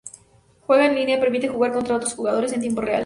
Juego 0.61 0.83
en 0.83 0.95
línea: 0.95 1.19
permite 1.19 1.47
jugar 1.47 1.73
contra 1.73 1.95
otros 1.97 2.15
jugadores 2.15 2.51
en 2.53 2.61
tiempo 2.61 2.81
real. 2.81 2.99